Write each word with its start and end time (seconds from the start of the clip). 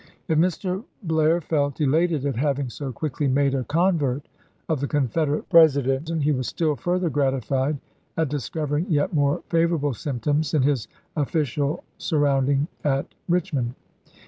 If 0.27 0.39
Mr. 0.39 0.83
Blair 1.03 1.41
felt 1.41 1.79
elated 1.79 2.25
at 2.25 2.35
having 2.35 2.71
so 2.71 2.91
quickly 2.91 3.27
made 3.27 3.53
a 3.53 3.63
convert 3.63 4.27
of 4.67 4.79
the 4.79 4.87
Confederate 4.87 5.47
President, 5.47 6.09
he 6.23 6.31
was 6.31 6.47
still 6.47 6.75
further 6.75 7.07
gratified 7.07 7.77
at 8.17 8.27
discovering 8.27 8.87
yet 8.89 9.13
more 9.13 9.43
favorable 9.51 9.93
symptoms 9.93 10.55
in 10.55 10.63
his 10.63 10.87
official 11.15 11.83
surrounding 11.99 12.67
at 12.83 13.13
Eichmond. 13.29 13.75